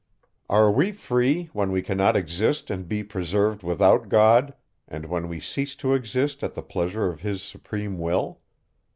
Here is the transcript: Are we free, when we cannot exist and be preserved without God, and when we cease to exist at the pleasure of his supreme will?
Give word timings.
Are 0.49 0.71
we 0.71 0.91
free, 0.93 1.49
when 1.53 1.71
we 1.71 1.83
cannot 1.83 2.15
exist 2.15 2.71
and 2.71 2.87
be 2.87 3.03
preserved 3.03 3.61
without 3.61 4.09
God, 4.09 4.55
and 4.87 5.05
when 5.05 5.27
we 5.29 5.39
cease 5.39 5.75
to 5.75 5.93
exist 5.93 6.43
at 6.43 6.55
the 6.55 6.63
pleasure 6.63 7.09
of 7.11 7.21
his 7.21 7.43
supreme 7.43 7.99
will? 7.99 8.39